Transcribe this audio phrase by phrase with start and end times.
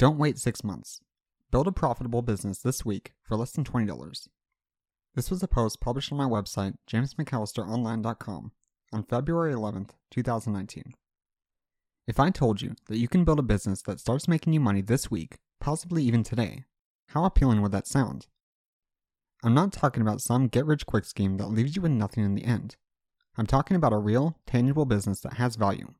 [0.00, 1.02] Don't wait six months.
[1.50, 4.28] Build a profitable business this week for less than $20.
[5.14, 8.52] This was a post published on my website, jamesmcallisteronline.com,
[8.94, 10.94] on February 11th, 2019.
[12.06, 14.80] If I told you that you can build a business that starts making you money
[14.80, 16.64] this week, possibly even today,
[17.08, 18.26] how appealing would that sound?
[19.44, 22.34] I'm not talking about some get rich quick scheme that leaves you with nothing in
[22.34, 22.76] the end.
[23.36, 25.92] I'm talking about a real, tangible business that has value,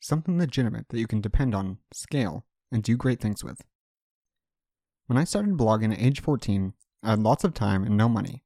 [0.00, 3.62] something legitimate that you can depend on, scale, and do great things with.
[5.06, 8.42] When I started blogging at age 14, I had lots of time and no money.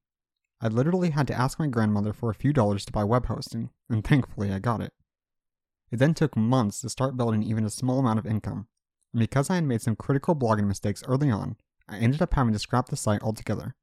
[0.60, 3.70] I literally had to ask my grandmother for a few dollars to buy web hosting,
[3.88, 4.92] and thankfully I got it.
[5.90, 8.66] It then took months to start building even a small amount of income,
[9.12, 11.56] and because I had made some critical blogging mistakes early on,
[11.88, 13.76] I ended up having to scrap the site altogether.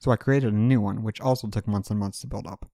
[0.00, 2.70] So I created a new one, which also took months and months to build up.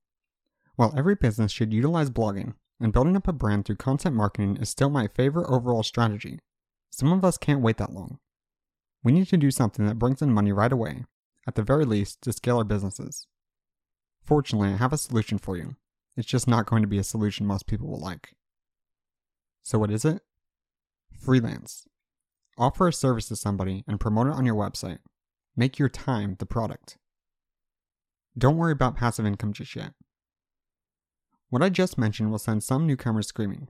[0.76, 4.68] While every business should utilize blogging, and building up a brand through content marketing is
[4.68, 6.40] still my favorite overall strategy,
[6.90, 8.18] some of us can't wait that long.
[9.02, 11.04] We need to do something that brings in money right away,
[11.46, 13.26] at the very least, to scale our businesses.
[14.24, 15.76] Fortunately, I have a solution for you.
[16.16, 18.34] It's just not going to be a solution most people will like.
[19.62, 20.22] So, what is it?
[21.12, 21.86] Freelance.
[22.58, 24.98] Offer a service to somebody and promote it on your website.
[25.56, 26.96] Make your time the product.
[28.36, 29.92] Don't worry about passive income just yet.
[31.48, 33.68] What I just mentioned will send some newcomers screaming.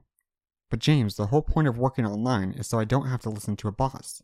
[0.69, 3.55] But James, the whole point of working online is so I don't have to listen
[3.57, 4.21] to a boss.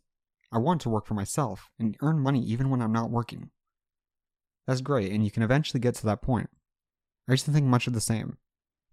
[0.52, 3.50] I want to work for myself and earn money even when I'm not working.
[4.66, 6.50] That's great, and you can eventually get to that point.
[7.28, 8.38] I used to think much of the same.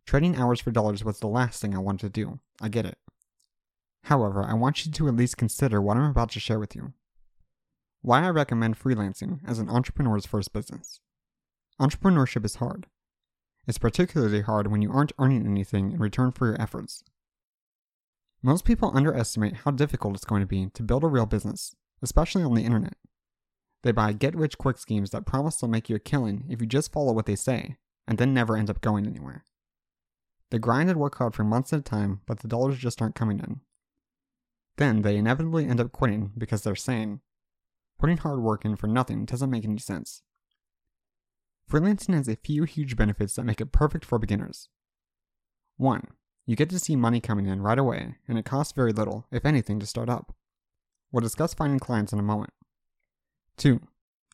[0.06, 2.40] Trading hours for dollars was the last thing I wanted to do.
[2.62, 2.98] I get it.
[4.06, 6.94] However, I want you to at least consider what I'm about to share with you.
[8.02, 11.00] Why I recommend freelancing as an entrepreneur's first business.
[11.80, 12.88] Entrepreneurship is hard.
[13.68, 17.04] It's particularly hard when you aren't earning anything in return for your efforts.
[18.44, 22.44] Most people underestimate how difficult it's going to be to build a real business, especially
[22.44, 22.96] on the internet.
[23.84, 26.68] They buy get rich quick schemes that promise they'll make you a killing if you
[26.68, 29.46] just follow what they say, and then never end up going anywhere.
[30.50, 33.16] They grind and work hard for months at a time, but the dollars just aren't
[33.16, 33.62] coming in.
[34.78, 37.22] Then they inevitably end up quitting because they're saying,
[38.00, 40.24] putting hard work in for nothing doesn't make any sense.
[41.70, 44.68] Freelancing has a few huge benefits that make it perfect for beginners.
[45.78, 46.08] 1.
[46.46, 49.46] You get to see money coming in right away, and it costs very little, if
[49.46, 50.36] anything, to start up.
[51.12, 52.54] We'll discuss finding clients in a moment.
[53.58, 53.80] 2.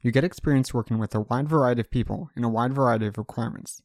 [0.04, 3.18] You get experience working with a wide variety of people in a wide variety of
[3.18, 3.82] requirements.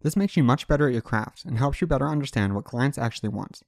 [0.00, 2.98] This makes you much better at your craft and helps you better understand what clients
[2.98, 3.62] actually want.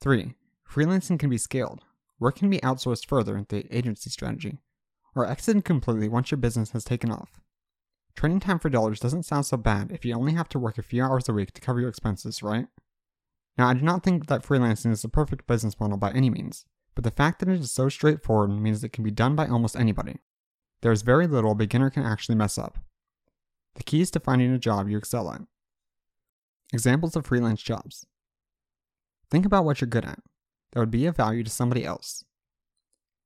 [0.00, 0.34] 3.
[0.70, 1.84] Freelancing can be scaled.
[2.20, 4.58] Work can be outsourced further, the agency strategy,
[5.14, 7.40] or exited completely once your business has taken off.
[8.16, 10.82] Training time for dollars doesn't sound so bad if you only have to work a
[10.82, 12.66] few hours a week to cover your expenses, right?
[13.58, 16.64] Now, I do not think that freelancing is the perfect business model by any means,
[16.94, 19.76] but the fact that it is so straightforward means it can be done by almost
[19.76, 20.16] anybody.
[20.80, 22.78] There is very little a beginner can actually mess up.
[23.74, 25.42] The key is to finding a job you excel at.
[26.72, 28.06] Examples of freelance jobs.
[29.30, 30.20] Think about what you're good at
[30.72, 32.24] that would be of value to somebody else.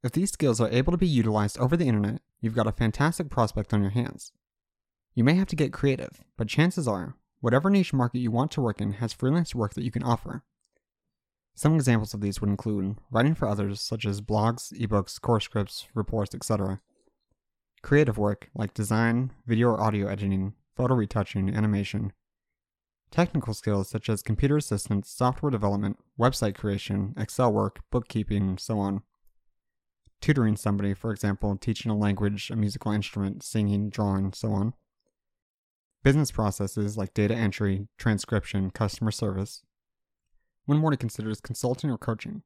[0.03, 3.31] If these skills are able to be utilized over the internet, you've got a fantastic
[3.31, 4.33] prospect on your hands.
[5.15, 8.61] You may have to get creative, but chances are, whatever niche market you want to
[8.61, 10.45] work in has freelance work that you can offer.
[11.55, 15.89] Some examples of these would include writing for others, such as blogs, ebooks, course scripts,
[15.95, 16.81] reports, etc.
[17.83, 22.13] Creative work, like design, video or audio editing, photo retouching, animation.
[23.11, 29.03] Technical skills, such as computer assistance, software development, website creation, Excel work, bookkeeping, so on.
[30.21, 34.75] Tutoring somebody, for example, teaching a language, a musical instrument, singing, drawing, so on
[36.03, 39.63] business processes like data entry, transcription, customer service.
[40.67, 42.43] One more to consider is consulting or coaching.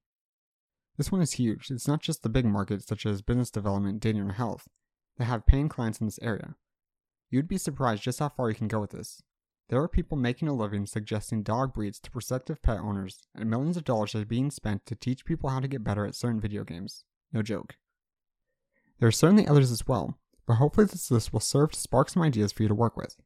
[0.97, 1.71] This one is huge.
[1.71, 4.69] It's not just the big markets such as business development, dating, or health
[5.19, 6.55] that have paying clients in this area.
[7.31, 9.23] You'd be surprised just how far you can go with this.
[9.69, 13.77] There are people making a living suggesting dog breeds to prospective pet owners, and millions
[13.77, 16.65] of dollars are being spent to teach people how to get better at certain video
[16.65, 17.05] games.
[17.33, 17.77] No joke.
[19.01, 22.23] There are certainly others as well, but hopefully this list will serve to spark some
[22.23, 23.17] ideas for you to work with.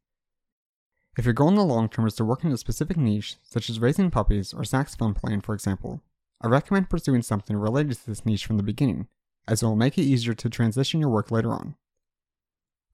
[1.19, 3.69] If your goal in the long term is to work in a specific niche, such
[3.69, 6.01] as raising puppies or saxophone playing, for example,
[6.41, 9.09] I recommend pursuing something related to this niche from the beginning,
[9.49, 11.75] as it will make it easier to transition your work later on.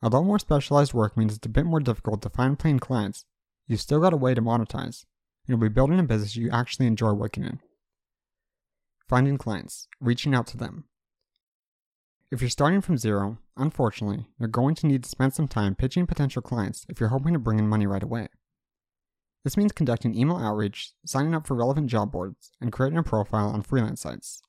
[0.03, 3.27] Although more specialized work means it's a bit more difficult to find paying clients,
[3.69, 6.87] you've still got a way to monetize, and you'll be building a business you actually
[6.87, 7.61] enjoy working in.
[9.07, 10.85] Finding clients, reaching out to them.
[12.35, 16.05] If you're starting from zero, unfortunately, you're going to need to spend some time pitching
[16.05, 18.27] potential clients if you're hoping to bring in money right away.
[19.45, 23.51] This means conducting email outreach, signing up for relevant job boards, and creating a profile
[23.51, 24.43] on freelance sites,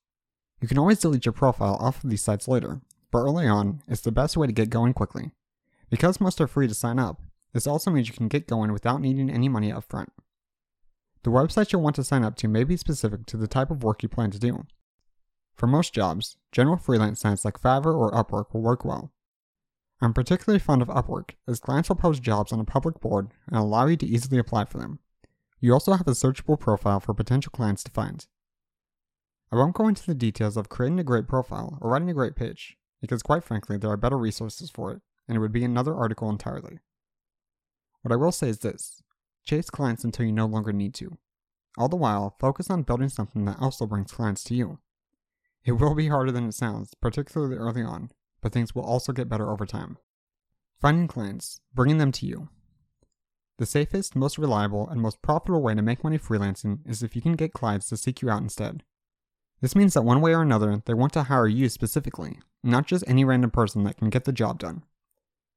[0.59, 4.01] You can always delete your profile off of these sites later, but early on, it's
[4.01, 5.29] the best way to get going quickly.
[5.91, 7.21] Because most are free to sign up,
[7.53, 10.11] this also means you can get going without needing any money up front.
[11.21, 13.83] The websites you'll want to sign up to may be specific to the type of
[13.83, 14.65] work you plan to do.
[15.55, 19.13] For most jobs, general freelance sites like Fiverr or Upwork will work well.
[20.01, 23.55] I'm particularly fond of Upwork, as clients will post jobs on a public board and
[23.55, 24.99] allow you to easily apply for them.
[25.61, 28.27] You also have a searchable profile for potential clients to find.
[29.51, 32.35] I won't go into the details of creating a great profile or writing a great
[32.35, 35.95] pitch, because quite frankly, there are better resources for it, and it would be another
[35.95, 36.79] article entirely.
[38.01, 39.01] What I will say is this
[39.45, 41.17] chase clients until you no longer need to.
[41.77, 44.79] All the while, focus on building something that also brings clients to you.
[45.65, 49.27] It will be harder than it sounds, particularly early on, but things will also get
[49.27, 49.97] better over time.
[50.79, 52.49] Finding clients, bringing them to you.
[53.57, 57.21] The safest, most reliable, and most profitable way to make money freelancing is if you
[57.21, 58.83] can get clients to seek you out instead.
[59.61, 63.05] This means that one way or another, they want to hire you specifically, not just
[63.07, 64.83] any random person that can get the job done.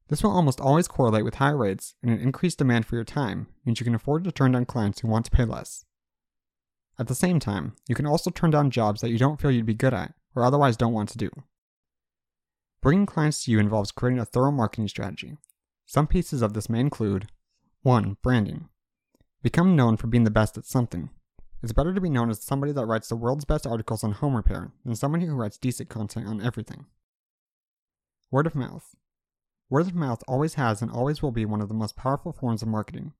[0.08, 3.48] This will almost always correlate with higher rates, and an increased demand for your time
[3.66, 5.84] means you can afford to turn down clients who want to pay less.
[6.98, 9.66] At the same time, you can also turn down jobs that you don't feel you'd
[9.66, 11.30] be good at or otherwise don't want to do.
[12.80, 15.36] Bringing clients to you involves creating a thorough marketing strategy.
[15.86, 17.28] Some pieces of this may include
[17.82, 18.18] 1.
[18.22, 18.68] Branding.
[19.42, 21.10] Become known for being the best at something.
[21.62, 24.36] It's better to be known as somebody that writes the world's best articles on home
[24.36, 26.86] repair than somebody who writes decent content on everything.
[28.30, 28.94] Word of mouth.
[29.70, 32.62] Word of mouth always has and always will be one of the most powerful forms
[32.62, 33.12] of marketing.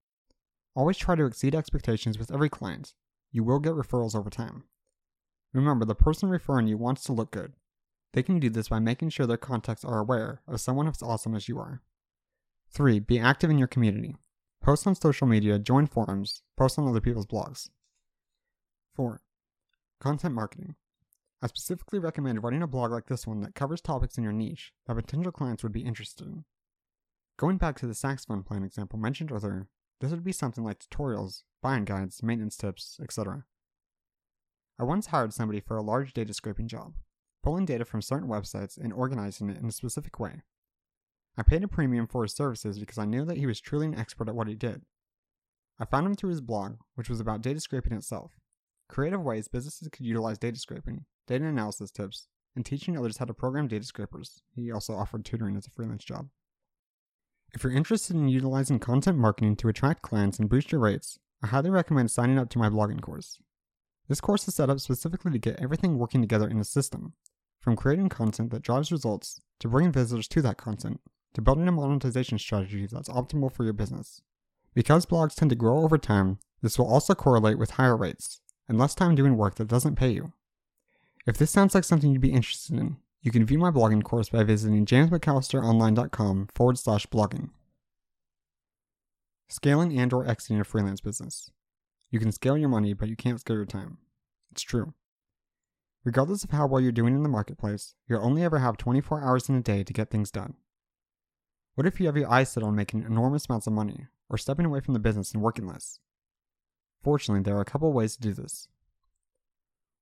[0.75, 2.95] Always try to exceed expectations with every client.
[3.31, 4.65] You will get referrals over time.
[5.53, 7.55] Remember, the person referring you wants to look good,
[8.13, 11.35] they can do this by making sure their contacts are aware of someone as awesome
[11.35, 11.83] as you are.
[12.71, 13.01] 3.
[13.01, 14.17] Be active in your community.
[14.63, 17.69] Post on social media, join forums, post on other people's blogs.
[18.95, 19.21] 4.
[20.01, 20.75] Content marketing.
[21.41, 24.73] I specifically recommend writing a blog like this one that covers topics in your niche
[24.87, 26.45] that potential clients would be interested in.
[27.39, 29.69] Going back to the saxophone playing example mentioned earlier,
[30.01, 33.45] this would be something like tutorials, buying guides, maintenance tips, etc.
[34.79, 36.95] I once hired somebody for a large data scraping job
[37.43, 40.43] pulling data from certain websites and organizing it in a specific way.
[41.37, 43.95] I paid a premium for his services because I knew that he was truly an
[43.95, 44.83] expert at what he did.
[45.79, 48.33] I found him through his blog, which was about data scraping itself,
[48.89, 53.35] creative ways businesses could utilize data scraping, data analysis tips, and teaching others how to
[53.35, 54.43] program data scrapers.
[54.55, 56.29] He also offered tutoring as a freelance job.
[57.55, 61.47] If you're interested in utilizing content marketing to attract clients and boost your rates, I
[61.47, 63.39] highly recommend signing up to my blogging course.
[64.07, 67.15] This course is set up specifically to get everything working together in a system,
[67.61, 71.01] from creating content that drives results, to bringing visitors to that content,
[71.35, 74.21] to building a monetization strategy that's optimal for your business.
[74.75, 78.79] Because blogs tend to grow over time, this will also correlate with higher rates, and
[78.79, 80.33] less time doing work that doesn't pay you.
[81.27, 84.29] If this sounds like something you'd be interested in, you can view my blogging course
[84.29, 87.51] by visiting jamesmcallisteronline.com forward slash blogging.
[89.49, 91.51] Scaling and or exiting a freelance business.
[92.11, 93.99] You can scale your money, but you can't scale your time.
[94.53, 94.95] It's true.
[96.05, 99.49] Regardless of how well you're doing in the marketplace, you'll only ever have 24 hours
[99.49, 100.55] in a day to get things done.
[101.75, 104.67] What if you have your eyes set on making enormous amounts of money, or stepping
[104.67, 106.01] away from the business and working less?
[107.03, 108.69] Fortunately, there are a couple ways to do this.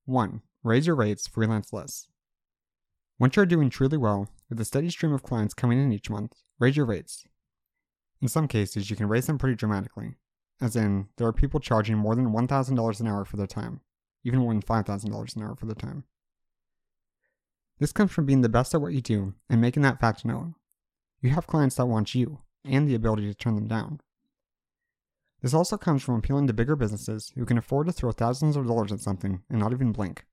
[0.05, 0.43] 1.
[0.63, 2.09] Raise your rates, freelance less.
[3.19, 6.33] Once you're doing truly well, with a steady stream of clients coming in each month,
[6.59, 7.25] raise your rates.
[8.21, 10.17] In some cases, you can raise them pretty dramatically,
[10.61, 13.81] as in, there are people charging more than $1,000 an hour for their time
[14.27, 16.03] even more than $5,000 an hour for the time.
[17.79, 20.57] This comes from being the best at what you do and making that fact known.
[21.21, 24.01] You have clients that want you and the ability to turn them down.
[25.43, 28.67] This also comes from appealing to bigger businesses who can afford to throw thousands of
[28.67, 30.25] dollars at something and not even blink.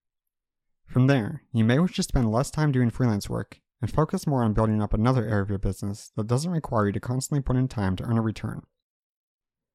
[0.94, 4.44] From there, you may wish to spend less time doing freelance work and focus more
[4.44, 7.56] on building up another area of your business that doesn't require you to constantly put
[7.56, 8.62] in time to earn a return.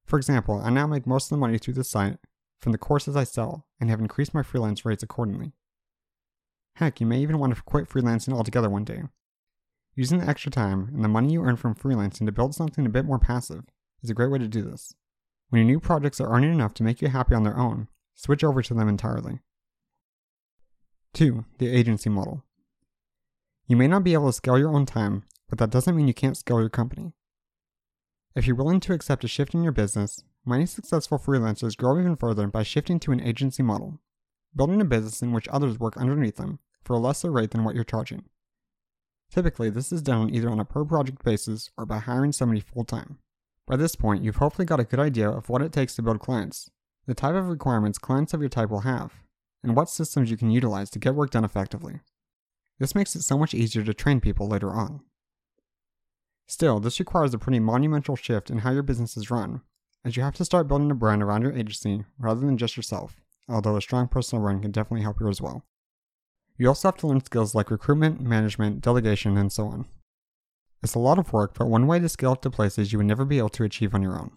[0.05, 2.19] For example, I now make most of the money through the site
[2.61, 5.51] from the courses I sell and have increased my freelance rates accordingly.
[6.75, 9.01] Heck, you may even want to quit freelancing altogether one day.
[9.95, 12.89] Using the extra time and the money you earn from freelancing to build something a
[12.89, 13.65] bit more passive
[14.01, 14.95] is a great way to do this.
[15.49, 18.41] When your new projects are earning enough to make you happy on their own, switch
[18.41, 19.41] over to them entirely.
[21.13, 21.45] 2.
[21.57, 22.43] The agency model.
[23.67, 26.13] You may not be able to scale your own time, but that doesn't mean you
[26.13, 27.13] can't scale your company.
[28.35, 32.15] If you're willing to accept a shift in your business, Many successful freelancers grow even
[32.15, 33.99] further by shifting to an agency model,
[34.55, 37.75] building a business in which others work underneath them for a lesser rate than what
[37.75, 38.23] you're charging.
[39.29, 42.83] Typically, this is done either on a per project basis or by hiring somebody full
[42.83, 43.19] time.
[43.67, 46.19] By this point, you've hopefully got a good idea of what it takes to build
[46.19, 46.71] clients,
[47.05, 49.13] the type of requirements clients of your type will have,
[49.63, 51.99] and what systems you can utilize to get work done effectively.
[52.79, 55.01] This makes it so much easier to train people later on.
[56.47, 59.61] Still, this requires a pretty monumental shift in how your business is run,
[60.03, 63.17] as you have to start building a brand around your agency rather than just yourself,
[63.47, 65.65] although a strong personal brand can definitely help you as well.
[66.57, 69.85] You also have to learn skills like recruitment, management, delegation, and so on.
[70.81, 73.07] It's a lot of work, but one way to scale up to places you would
[73.07, 74.31] never be able to achieve on your own.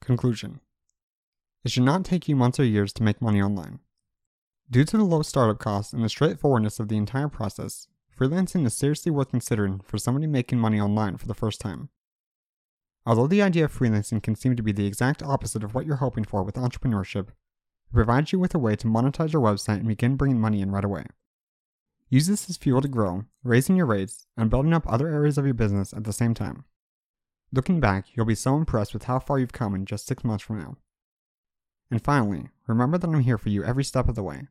[0.00, 0.60] Conclusion
[1.64, 3.80] It should not take you months or years to make money online.
[4.72, 8.72] Due to the low startup costs and the straightforwardness of the entire process, freelancing is
[8.72, 11.88] seriously worth considering for somebody making money online for the first time.
[13.04, 15.96] Although the idea of freelancing can seem to be the exact opposite of what you're
[15.96, 19.88] hoping for with entrepreneurship, it provides you with a way to monetize your website and
[19.88, 21.04] begin bringing money in right away.
[22.08, 25.46] Use this as fuel to grow, raising your rates, and building up other areas of
[25.46, 26.64] your business at the same time.
[27.52, 30.44] Looking back, you'll be so impressed with how far you've come in just six months
[30.44, 30.76] from now.
[31.90, 34.46] And finally, remember that I'm here for you every step of the way.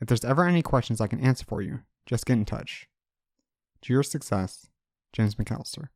[0.00, 2.88] If there's ever any questions I can answer for you, just get in touch.
[3.82, 4.68] To your success,
[5.12, 5.88] James McAllister.